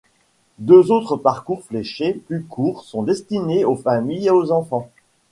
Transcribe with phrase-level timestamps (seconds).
[0.57, 4.89] Deux autres parcours fléchés plus courts sont destinés aux familles et aux enfants.